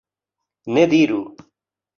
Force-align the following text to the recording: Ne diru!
Ne 0.65 0.85
diru! 0.91 1.21